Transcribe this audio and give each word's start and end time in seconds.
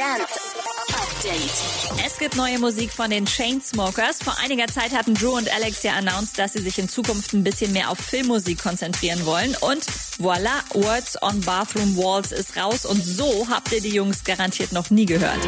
Update. 0.00 1.52
Es 2.06 2.18
gibt 2.18 2.34
neue 2.34 2.58
Musik 2.58 2.90
von 2.90 3.10
den 3.10 3.26
Chainsmokers. 3.26 4.22
Vor 4.22 4.34
einiger 4.42 4.66
Zeit 4.66 4.92
hatten 4.92 5.12
Drew 5.12 5.36
und 5.36 5.52
Alex 5.52 5.82
ja 5.82 5.92
announced, 5.92 6.38
dass 6.38 6.54
sie 6.54 6.62
sich 6.62 6.78
in 6.78 6.88
Zukunft 6.88 7.34
ein 7.34 7.44
bisschen 7.44 7.74
mehr 7.74 7.90
auf 7.90 7.98
Filmmusik 7.98 8.62
konzentrieren 8.62 9.26
wollen. 9.26 9.54
Und 9.60 9.84
voila, 10.18 10.62
Words 10.72 11.22
on 11.22 11.42
Bathroom 11.42 11.98
Walls 11.98 12.32
ist 12.32 12.56
raus. 12.56 12.86
Und 12.86 13.04
so 13.04 13.46
habt 13.50 13.72
ihr 13.72 13.82
die 13.82 13.90
Jungs 13.90 14.24
garantiert 14.24 14.72
noch 14.72 14.88
nie 14.88 15.04
gehört. 15.04 15.46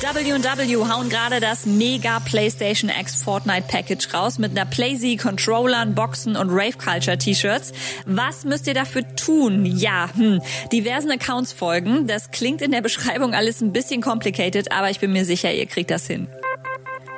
W&W 0.00 0.88
hauen 0.88 1.08
gerade 1.08 1.40
das 1.40 1.66
mega 1.66 2.20
PlayStation 2.20 2.88
X 2.88 3.20
Fortnite 3.20 3.66
Package 3.66 4.14
raus 4.14 4.38
mit 4.38 4.52
einer 4.52 4.64
PlayZ, 4.64 5.20
Controllern, 5.20 5.96
Boxen 5.96 6.36
und 6.36 6.50
Rave 6.50 6.78
Culture 6.78 7.18
T-Shirts. 7.18 7.72
Was 8.06 8.44
müsst 8.44 8.68
ihr 8.68 8.74
dafür 8.74 9.02
tun? 9.16 9.66
Ja, 9.66 10.08
hm, 10.14 10.40
diversen 10.72 11.10
Accounts 11.10 11.52
folgen. 11.52 12.06
Das 12.06 12.30
klingt 12.30 12.62
in 12.62 12.70
der 12.70 12.80
Beschreibung 12.80 13.34
alles 13.34 13.60
ein 13.60 13.72
bisschen 13.72 14.00
complicated, 14.00 14.70
aber 14.70 14.88
ich 14.88 15.00
bin 15.00 15.12
mir 15.12 15.24
sicher, 15.24 15.52
ihr 15.52 15.66
kriegt 15.66 15.90
das 15.90 16.06
hin. 16.06 16.28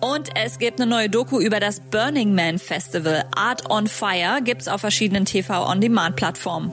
Und 0.00 0.30
es 0.34 0.58
gibt 0.58 0.80
eine 0.80 0.90
neue 0.90 1.08
Doku 1.08 1.38
über 1.38 1.60
das 1.60 1.78
Burning 1.78 2.34
Man 2.34 2.58
Festival. 2.58 3.24
Art 3.36 3.70
on 3.70 3.86
Fire 3.86 4.40
gibt's 4.42 4.66
auf 4.66 4.80
verschiedenen 4.80 5.26
TV-on-Demand-Plattformen. 5.26 6.72